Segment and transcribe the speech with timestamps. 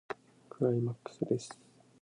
[0.49, 1.59] クライマックスです。